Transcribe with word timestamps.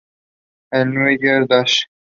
En 0.71 0.89
"New 0.95 1.15
Year 1.21 1.45
Dash!! 1.45 1.85